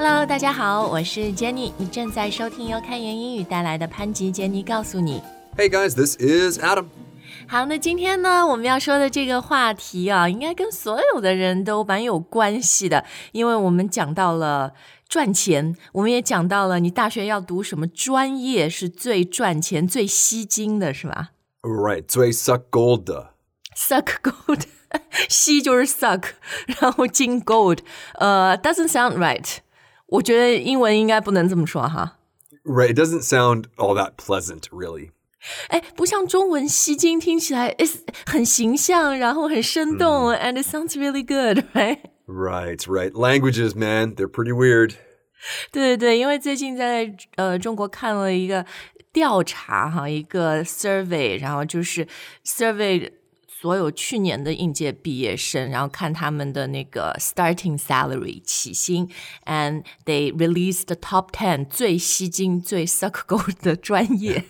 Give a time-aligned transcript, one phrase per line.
[0.00, 5.20] Hello，大家好，我是 Jenny，你正在收听由开言英语带来的潘吉杰尼告诉你。
[5.56, 6.86] Hey guys，this is Adam。
[7.48, 14.72] 好，那今天呢，我们要说的这个话题啊，应该跟所有的人都蛮有关系的，因为我们讲到了。
[15.08, 21.30] 赚钱，我们也讲到了，你大学要读什么专业是最赚钱、最吸金的，是吧
[21.62, 23.30] ？Right，最 suck gold 的
[23.76, 24.62] ，suck gold，
[25.28, 26.22] 吸就是 suck，
[26.66, 27.80] 然后金 gold，
[28.20, 29.56] 呃、uh,，doesn't sound right。
[30.08, 32.18] 我觉得英文应该不能这么说哈。
[32.64, 35.10] Right, it doesn't sound all that pleasant, really.
[35.68, 37.74] 哎，不像中文“吸金”听起来
[38.26, 42.00] 很形象，然后很生动、嗯、，and it sounds really good, right?
[42.26, 43.12] Right, right.
[43.12, 44.94] Languages, man, they're pretty weird.
[45.70, 48.66] 对对对，因为最近在呃中国看了一个
[49.12, 52.06] 调查哈，一个 survey，然后就是
[52.44, 53.10] survey
[53.60, 59.10] 所有去年的应届毕业生，然后看他们的那个 starting salary 起薪
[59.46, 64.44] ，and they released the top ten 最吸金、最 suck gold 的专业。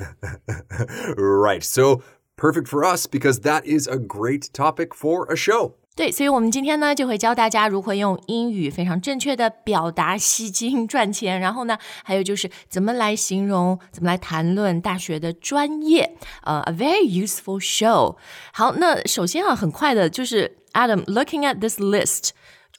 [1.16, 2.02] right, so
[2.36, 5.72] perfect for us because that is a great topic for a show.
[5.98, 18.16] 对，所以我们今天呢就会教大家如何用英语非常正确的表达吸金赚钱，然后呢，还有就是怎么来形容，怎么来谈论大学的专业，呃、uh,，a very useful show。
[18.52, 22.28] 好，那首先啊，很快的就是 Adam，looking at this list，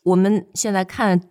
[0.03, 1.21] 我们现在看。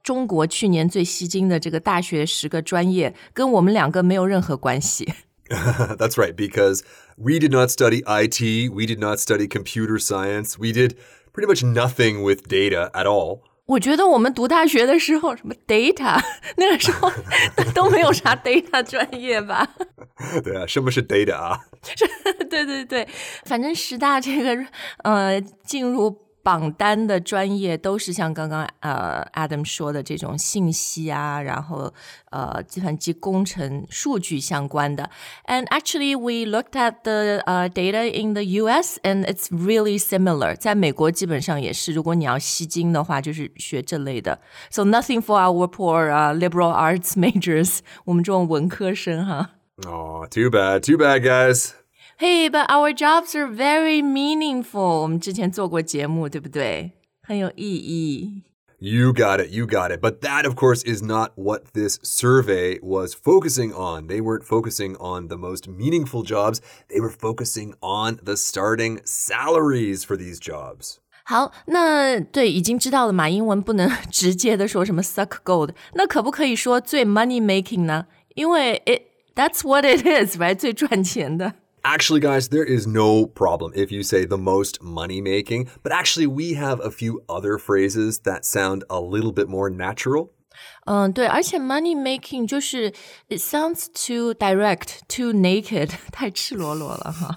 [0.00, 5.12] 中国去年最吸金的这个大学十个专业，跟我们两个没有任何关系。
[5.50, 6.80] That's right, because
[7.16, 10.92] we did not study IT, we did not study computer science, we did
[11.38, 13.42] pretty much nothing with data at all.
[13.66, 16.18] 我觉得我们读大学的时候，什么 data，
[16.56, 17.12] 那个时候
[17.74, 19.68] 都没有啥 data 专业吧？
[20.42, 21.60] 对啊，什么是 data 啊？
[22.50, 23.06] 对对对，
[23.44, 24.66] 反正十大这个
[25.04, 26.10] 呃进入
[26.47, 31.93] 榜单的专业都是像刚刚呃 Adam 说的这种信息啊，然后
[32.31, 35.09] 呃计算机工程、数据相关的。
[35.45, 38.99] And actually, we looked at the uh, data in the U.S.
[39.03, 40.57] and it's really similar.
[40.57, 44.39] 在美国基本上也是，如果你要吸金的话，就是学这类的。
[44.69, 49.51] So nothing for our poor uh, liberal arts majors， 我们这种文科生哈。
[49.87, 51.76] Oh, too bad, too bad, guys.
[52.19, 55.01] Hey, but our jobs are very meaningful.
[55.01, 56.91] 我们之前做过节目，对不对？
[57.21, 58.43] 很有意义。
[58.79, 60.01] You got it, you got it.
[60.01, 64.07] But that, of course, is not what this survey was focusing on.
[64.07, 66.59] They weren't focusing on the most meaningful jobs,
[66.89, 70.97] they were focusing on the starting salaries for these jobs.
[71.23, 78.07] 好，那对，已经知道了嘛，英文不能直接的说什么 suck gold，那可不可以说最 money making 呢？
[78.35, 79.03] 因为 it
[79.33, 80.55] that's what it is，right？
[80.55, 81.53] 最赚钱的。
[81.83, 86.25] Actually, guys, there is no problem if you say the most money making, but actually,
[86.25, 90.29] we have a few other phrases that sound a little bit more natural.
[90.85, 92.93] 嗯，对，而且 money making 就是
[93.27, 97.35] it sounds too direct, too naked，太赤裸裸了哈。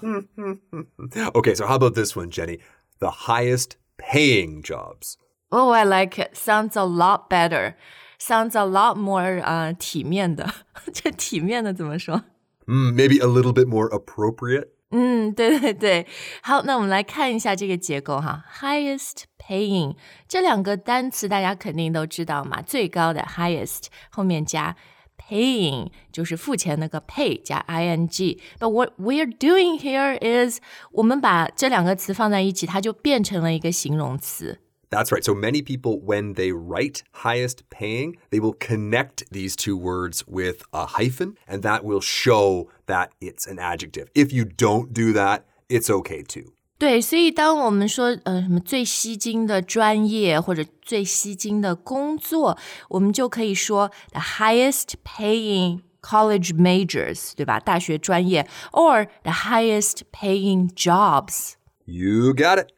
[1.33, 2.59] Okay, so how about this one, Jenny?
[2.99, 5.17] The highest paying jobs.
[5.49, 6.37] Oh, I like it.
[6.37, 7.75] Sounds a lot better.
[8.19, 10.53] Sounds a lot more 呃、体面的。
[10.93, 12.23] 这体面的怎么说？
[12.65, 14.67] Mm, maybe a little bit more appropriate.
[14.91, 16.07] 嗯，对对对。
[16.41, 18.45] 好，那我们来看一下这个结构哈。
[18.61, 19.95] Highest paying
[20.27, 24.75] 这两个单词大家肯定都知道嘛，最高的 highest 后面加
[25.17, 30.59] paying 就是付钱那个 pay 加 ing。But what we're doing here is
[30.91, 34.61] 我们把这两个词放在一起，它就变成了一个形容词。
[34.92, 35.24] that's right.
[35.24, 40.62] So many people, when they write highest paying, they will connect these two words with
[40.72, 44.08] a hyphen, and that will show that it's an adjective.
[44.14, 46.52] If you don't do that, it's okay too.
[46.78, 52.58] 对，所以当我们说呃什么最吸金的专业或者最吸金的工作，
[52.88, 57.60] 我们就可以说 the highest paying college majors，对吧？
[57.60, 61.52] 大学专业，or the highest paying jobs。
[61.84, 62.72] You got it.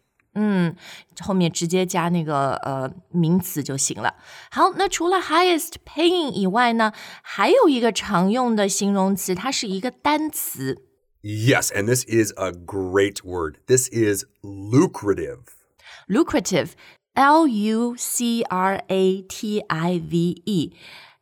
[1.21, 4.15] 后面直接加那个呃名词就行了。
[4.51, 10.83] 好，那除了 highest paying 以外呢，还有一个常用的形容词，它是一个单词。
[11.21, 13.57] Yes, and this is a great word.
[13.67, 15.39] This is lucrative.
[16.09, 16.75] lucrative,
[17.15, 20.71] L U C R A T I V E.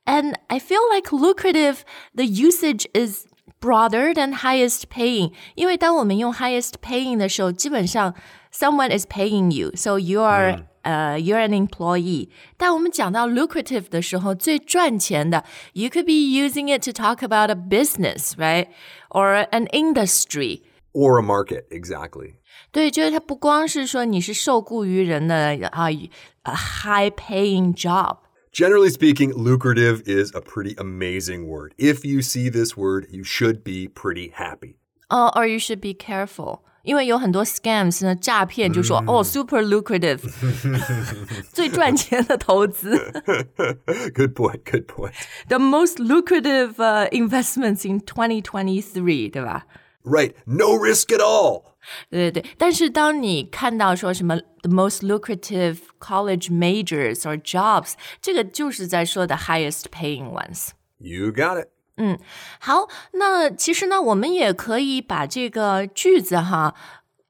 [0.06, 1.84] And I feel like lucrative,
[2.16, 3.26] the usage is
[3.60, 5.34] broader than highest paying.
[5.56, 8.16] 因为当我们用 highest paying 的时候，基本上
[8.52, 12.30] someone is paying you, so you are、呃、you're an employee.
[12.58, 15.44] 但我们讲到 lucrative 的时候，最赚钱的，
[15.74, 18.68] you could be using it to talk about a business, right?
[19.10, 20.62] Or an industry.
[20.94, 22.36] Or a market, exactly.
[22.72, 26.10] 对，就是它不光是说你是受雇于人的啊，a
[26.44, 28.18] high paying job。
[28.52, 31.74] Generally speaking, lucrative is a pretty amazing word.
[31.78, 34.78] If you see this word, you should be pretty happy.
[35.12, 36.60] Uh, or you should be careful.
[36.84, 40.20] 因为有很多 scams 呢，诈骗就说、嗯哦，super lucrative，
[41.52, 42.98] 最赚钱的投资
[44.16, 45.12] good point, good point.
[45.50, 49.66] ，the most lucrative、uh, investments in 2023，对吧？
[50.04, 51.74] Right, no risk at all.
[52.10, 60.70] 对对对，但是当你看到说什么 the most lucrative college majors or jobs，这个就是在说 the highest paying ones。
[61.00, 61.68] You got it.
[62.60, 66.76] 好，那其实呢，我们也可以把这个句子哈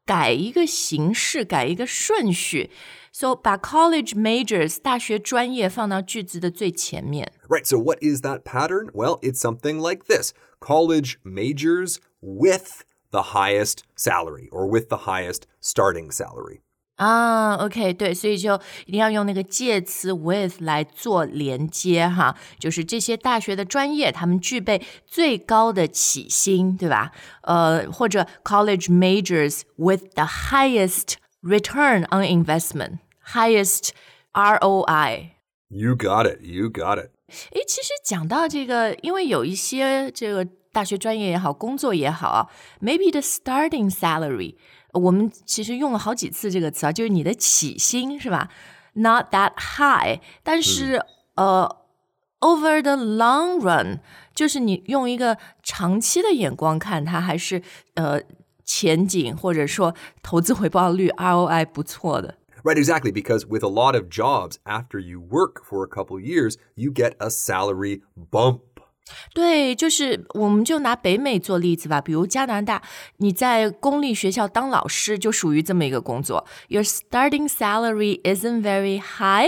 [0.05, 2.69] 改一个形式，改一个顺序。
[3.11, 7.31] So 把 college majors 大学专业放到句子的最前面。
[7.47, 8.91] Right, so what is that pattern?
[8.93, 15.47] Well, it's something like this college majors with the highest salary or with the highest
[15.59, 16.61] starting salary.
[17.01, 27.11] 啊，OK，对，所以就一定要用那个介词 with 来做连接哈，就是这些大学的专业，他们具备最高的起薪，对吧？
[27.41, 33.89] 呃，或者 college majors with the highest return on investment，highest
[34.33, 35.29] ROI。
[35.69, 36.41] You got it.
[36.41, 37.11] You got it.
[37.51, 42.47] 诶，其实讲到这个，因为有一些这个大学专业也好，工作也好啊，
[42.81, 48.49] maybe the starting salary，呃 我们其实用了好几次这个词啊，就是你的起薪是吧？
[48.93, 51.03] Not that high，但是、
[51.35, 51.77] 呃，
[52.39, 53.99] over the long run，
[54.33, 57.61] 就是你用一个长期的眼光看，它还是
[57.93, 58.21] 呃
[58.65, 62.35] 前景或者说投资回报率 ROI 不错的。
[62.63, 66.55] Right, exactly, because with a lot of jobs, after you work for a couple years,
[66.75, 68.61] you get a salary bump.
[69.33, 72.81] 对，就是我们就拿北美做例子吧，比如加拿大，
[73.17, 76.45] 你在公立学校当老师就属于这么一个工作。
[76.67, 79.47] Your starting salary isn't very high,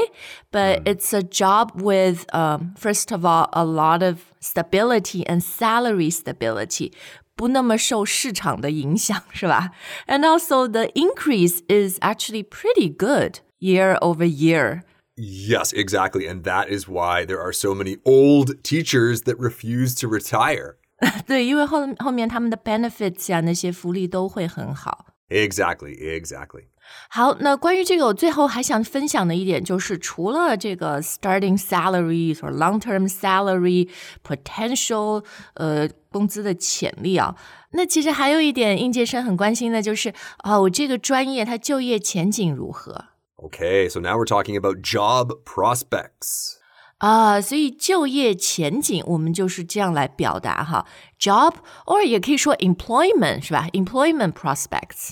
[0.49, 6.09] but it's a job with, um, first of all, a lot of stability and salary
[6.09, 6.93] stability.
[7.35, 9.71] 不那么受市场的影响，是吧？
[10.07, 14.83] And also the increase is actually pretty good year over year.
[15.15, 16.27] Yes, exactly.
[16.27, 20.75] And that is why there are so many old teachers that refuse to retire.
[21.27, 25.07] 对，因为后后面他们的 benefits 呀、那些福利都会很好。
[25.29, 26.63] Exactly, exactly.
[27.09, 33.87] 好，那关于这个，我最后还想分享的一点就是，除了这个 starting salary 或 long term salary
[34.25, 35.23] potential
[35.53, 37.35] 呃工资的潜力啊，
[37.73, 43.05] 那其实还有一点应届生很关心的就是，啊、我这个专业它就业前景如何
[43.37, 46.57] Okay, so now we're talking about job prospects.
[46.97, 47.39] 啊？
[47.39, 50.85] 所以就业前景我们就是这样来表达哈，
[51.17, 51.55] job
[51.85, 53.69] or 也可以说 employment 是吧？
[53.71, 55.11] employment prospects。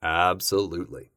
[0.00, 1.10] Absolutely.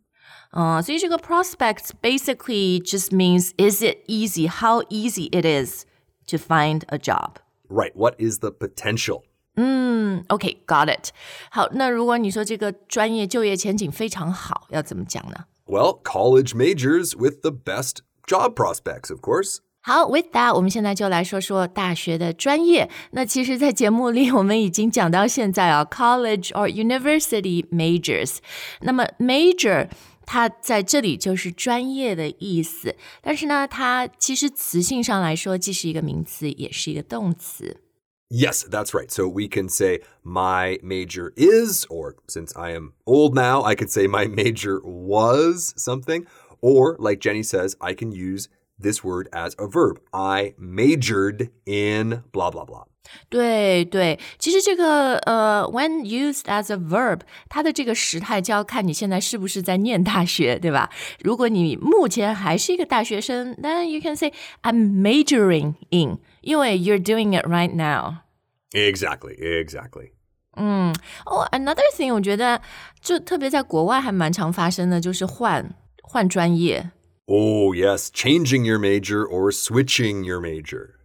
[0.51, 4.47] 嗯，所以这个 prospects basically just means is it easy?
[4.47, 5.85] How easy it is
[6.27, 7.37] to find a job?
[7.67, 9.23] Right, what is the potential?
[9.55, 11.09] Okay, got it.
[11.49, 15.45] 好，那如果你说这个专业就业前景非常好，要怎么讲呢？
[15.67, 19.59] Well, college majors with the best job prospects, of course.
[19.85, 22.89] 好，with that，我们现在就来说说大学的专业。
[23.11, 28.37] 那其实，在节目里我们已经讲到现在啊，college or university majors。
[28.81, 29.89] 那么 major
[30.25, 37.81] 它在这里就是专业的意思，但是呢，它其实词性上来说，既是一个名词，也是一个动词。
[38.30, 39.10] Yes, that's right.
[39.10, 43.90] So we can say my major is, or since I am old now, I could
[43.90, 46.26] say my major was something.
[46.60, 50.00] Or, like Jenny says, I can use this word as a verb.
[50.12, 52.84] I majored in blah, blah, blah.
[53.29, 60.89] 对对，其实这个呃，when used as a verb，它的这个时态就要看你现在是不是在念大学，对吧？
[61.21, 68.23] 如果你目前还是一个大学生，then you can say I'm majoring in，因为 you're doing it right now。
[68.71, 70.11] Exactly, exactly.
[70.55, 72.61] 哦、a n o t h e r thing，我觉得
[73.01, 76.91] 就特别在国外还蛮常发生的，就是换换专业
[77.25, 80.95] Oh, yes, changing your major or switching your major.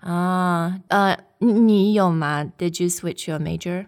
[0.00, 0.80] 啊。
[0.88, 2.44] 呃，你你有吗？
[2.44, 3.86] Did you switch your major？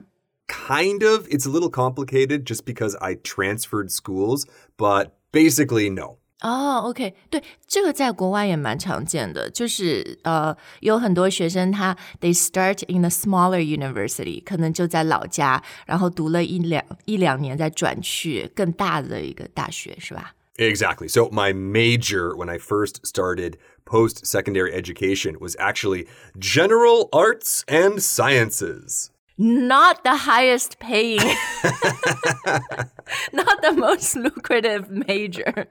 [0.49, 1.27] Kind of.
[1.29, 4.45] It's a little complicated just because I transferred schools,
[4.77, 6.19] but basically, no.
[6.43, 20.35] 哦、o k 对，这个在国外也蛮常见的，就是呃，有很多学生他 they start in a smaller university，可能就在老家，然后读了一两一两年，再转去更大的一个大学，是吧？
[20.62, 21.08] Exactly.
[21.08, 29.10] So my major when I first started post-secondary education was actually general arts and sciences.
[29.40, 31.18] Not the highest paying,
[33.34, 35.66] not the most lucrative major.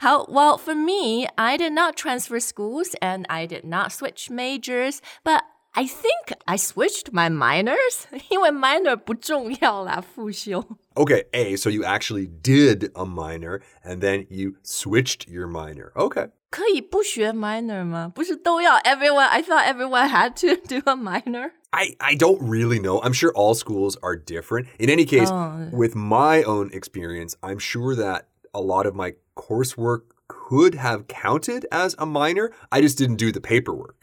[0.00, 5.02] How well for me, I did not transfer schools and I did not switch majors,
[5.24, 8.06] but I think I switched my minors.
[8.30, 10.64] 因为 minor 不重要啦，辅修。
[10.95, 15.91] Okay, A, so you actually did a minor and then you switched your minor.
[15.95, 16.29] Okay.
[16.49, 18.11] 可以不学 minor 吗？
[18.15, 19.27] 不是都要 everyone?
[19.27, 21.51] I thought everyone had to do a minor.
[21.71, 23.01] I, I don't really know.
[23.01, 24.67] I'm sure all schools are different.
[24.79, 25.29] In any case,
[25.71, 31.65] with my own experience, I'm sure that a lot of my coursework could have counted
[31.71, 32.51] as a minor.
[32.71, 34.00] I just didn't do the paperwork.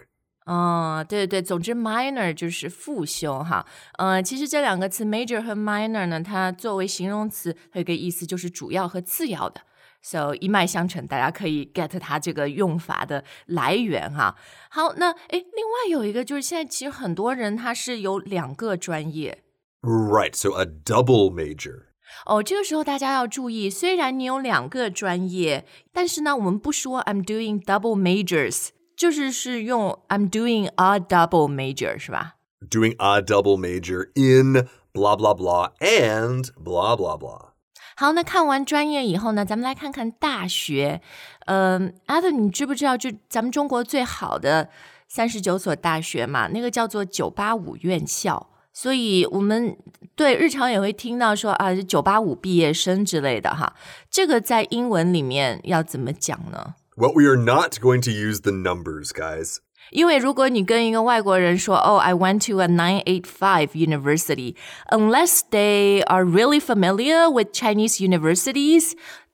[0.49, 3.63] 哦，对对，总之 minor 就是复修哈。
[3.99, 9.61] 呃，其实这两个词 major 和 minor 呢，它作为形容词，它有个意思就是主要和次要的。
[10.01, 14.35] So 一脉相承，大家可以 get 它这个用法的来源哈。
[14.71, 19.43] 好，那诶，另外有一个就是现在其实很多人他是有两个专业。
[19.81, 21.89] Right, so a double major.
[22.25, 32.36] 哦，这个时候大家要注意，虽然你有两个专业，但是呢，我们不说 I'm doing double majors，就是是用 I'm doing a double major，是吧？
[32.70, 37.50] Doing a double major in blah, blah, blah and blah, blah, blah.
[37.96, 41.00] 好，那看完专业以后呢，咱们来看看大学。
[41.46, 44.70] 嗯、阿德，你知不知道，就咱们中国最好的
[45.06, 48.50] 三十九所大学嘛，那个叫做九八五院校。
[48.72, 49.76] 所以我们
[50.16, 53.74] 对日常也会听到说啊，九八五毕业生之类的哈。
[54.10, 56.74] 这个在英文里面要怎么讲呢？
[56.98, 59.58] Well, we are not going to use the numbers, guys.
[59.90, 64.56] 因为如果你跟一个外国人说，哦、i went to a 985 university,
[64.90, 68.92] unless they are really familiar with Chinese universities,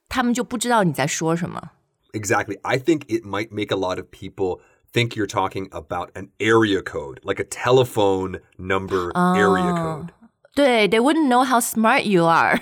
[0.09, 1.71] 他们就不知道你在说什么。
[2.13, 2.57] Exactly.
[2.63, 4.59] I think it might make a lot of people
[4.91, 10.09] think you're talking about an area code, like a telephone number area code.
[10.55, 12.59] 对，they wouldn't know how smart you are.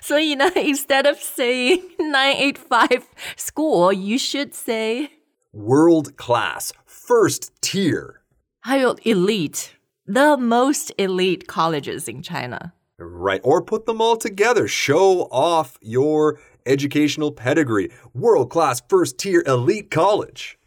[0.00, 3.06] 所以呢，instead of saying 985
[3.36, 5.10] school, you should say
[5.52, 8.22] World class, first tier.
[8.60, 9.70] 还有 elite,
[10.06, 12.72] the most elite colleges in China.
[12.98, 13.40] Right.
[13.44, 14.66] Or put them all together.
[14.66, 17.90] Show off your educational pedigree.
[18.12, 20.58] World class, first tier, elite college.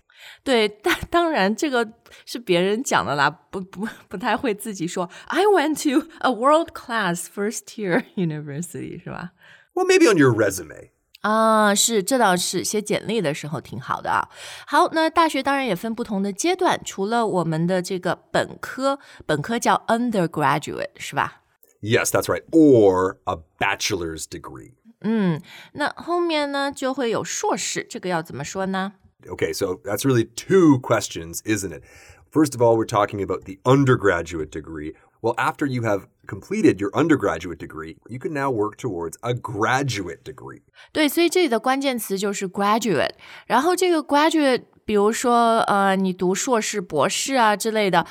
[0.46, 1.84] 对，但当然这个
[2.24, 5.10] 是别人讲的啦，不不不太会自己说。
[5.26, 9.32] I went to a world class first tier university，是吧
[9.74, 10.90] ？Well, maybe on your resume.
[11.22, 14.28] 啊，是，这倒是写简历的时候挺好的啊。
[14.68, 21.42] 好，那大学当然也分不同的阶段，除了我们的这个本科，本科叫 undergraduate，是吧
[21.82, 22.44] ？Yes, that's right.
[22.52, 24.74] Or a bachelor's degree.
[25.00, 28.92] 嗯那后面呢就会有硕士，这个要怎么说呢？
[29.27, 31.83] Okay, so that's really two questions, isn't it?
[32.31, 34.93] First of all, we're talking about the undergraduate degree.
[35.21, 40.23] Well, after you have completed your undergraduate degree, you can now work towards a graduate
[40.23, 40.63] degree.
[40.91, 43.11] 对，所以这里的关键词就是 graduate。
[43.45, 48.07] 然后这个 graduate，比如说呃，你读硕士、博士啊之类的，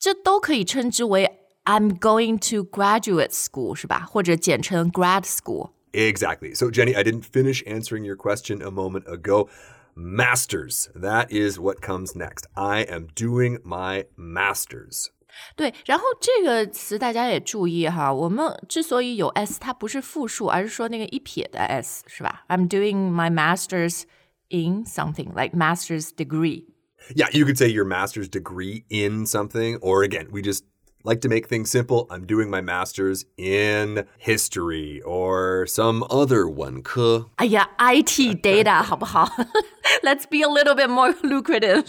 [0.00, 1.30] 这都可以称之为
[1.64, 4.00] I'm going to graduate school，是吧？
[4.00, 5.70] 或者简称 grad school。
[5.92, 6.54] Exactly.
[6.54, 9.48] So, Jenny, I didn't finish answering your question a moment ago.
[9.94, 10.90] Masters.
[10.94, 12.46] That is what comes next.
[12.54, 15.06] I am doing my masters.
[15.54, 22.44] 对，然后这个词大家也注意哈，我们之所以有 s，它不是复数，而是说那个一撇的 s，是吧？
[22.48, 24.04] I'm doing my masters
[24.48, 26.66] in something like master's degree。
[27.14, 30.64] Yeah, you could say your master's degree in something, or again, we just
[31.04, 32.06] like to make things simple.
[32.10, 36.82] I'm doing my master's in history or some other one.
[36.82, 39.28] 科哎呀，IT data 好 不好？
[40.02, 41.84] Let's be a little bit more lucrative。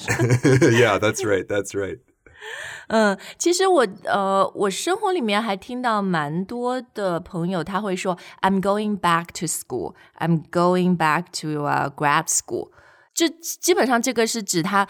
[0.79, 1.47] yeah, that's right.
[1.47, 1.99] That's right.
[2.89, 9.95] 嗯，其实我呃，我生活里面还听到蛮多的朋友他会说，I'm going back to school.
[10.19, 12.69] I'm going back to uh, grad school.
[13.13, 14.87] 这基本上这个是指他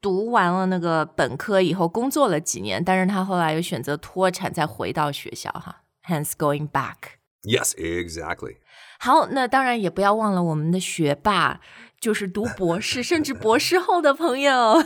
[0.00, 6.94] 读完了那个本科以后工作了几年，但是他后来又选择脱产再回到学校哈，hence going back。
[7.42, 8.56] Yes, exactly.
[8.98, 11.60] 好，那当然也不要忘了我们的学霸，
[12.00, 14.82] 就是读博士甚至博士后的朋友，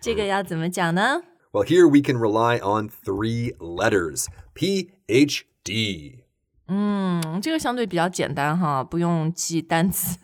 [0.00, 1.22] 这个要怎么讲呢？
[1.52, 6.17] Well, here we can rely on three letters PhD.
[6.68, 10.18] 嗯，这个相对比较简单哈，不用记单词。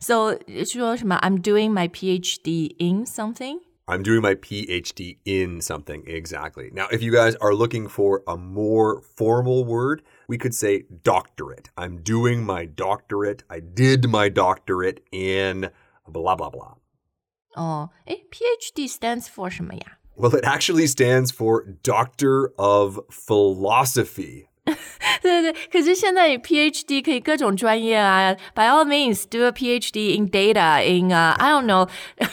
[0.00, 1.16] So 说什么？
[1.22, 3.60] I'm doing my PhD in something。
[3.84, 6.04] I'm doing my PhD in something.
[6.06, 6.70] Exactly.
[6.72, 11.68] Now, if you guys are looking for a more formal word, we could say doctorate.
[11.76, 13.42] I'm doing my doctorate.
[13.50, 15.70] I did my doctorate in
[16.06, 16.76] blah, blah, blah.
[17.54, 19.98] 哦，诶 p h d stands for 什么呀？
[20.16, 24.46] Well, it actually stands for Doctor of Philosophy.
[24.66, 28.34] 对 对对，可是现在 PhD 可以各种专业啊。
[28.54, 31.88] By all means, do a PhD in data, in uh, I don't know,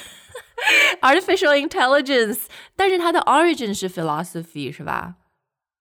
[1.01, 2.42] artificial intelligence。
[2.75, 5.16] 但是它的 origin 是 philosophy 是吧？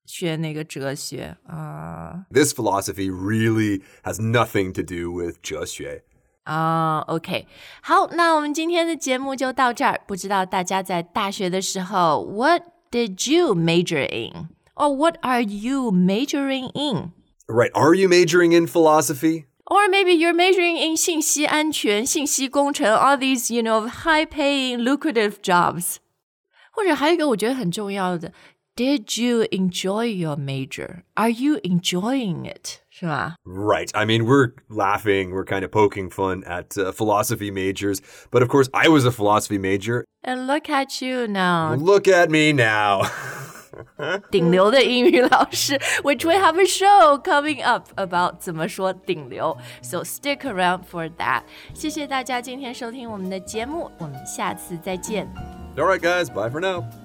[0.07, 2.25] 学那个哲学啊。
[2.31, 2.35] Uh...
[2.35, 6.05] This philosophy really has nothing to do with 哲学。
[6.45, 7.47] 啊、uh,，OK，
[7.83, 10.01] 好，那我们今天的节目就到这儿。
[10.07, 14.49] 不知道大家在大学的时候，What did you major in?
[14.77, 17.13] Or what are you majoring in?
[17.49, 17.71] Right.
[17.75, 19.47] Are you majoring in philosophy?
[19.67, 25.97] Or maybe you're majoring in 信息安全、信息工程, all these, you know, high-paying, lucrative jobs.
[26.73, 28.33] 或者还有一个我觉得很重要的，
[28.77, 31.03] Did you enjoy your major?
[31.15, 32.79] Are you enjoying it?
[32.89, 33.35] 是吧?
[33.45, 33.91] Right.
[33.93, 38.49] I mean, we're laughing, we're kind of poking fun at uh, philosophy majors, but of
[38.49, 40.05] course, I was a philosophy major.
[40.23, 41.75] And look at you now.
[41.75, 43.11] Look at me now.
[44.31, 51.43] 顶流的英语老师，which we have a show coming up about 怎么说顶流，so stick around for that。
[51.75, 55.29] 谢谢大家今天收听我们的节目，我们下次再见。
[55.77, 57.02] All right, guys, bye for now.